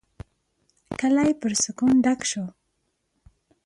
[0.99, 2.45] کلی پر سکون ډک شو.